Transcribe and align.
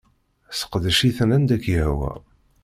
Sseqdec-iten 0.51 1.29
anda 1.35 1.57
k-yehwa. 1.63 2.13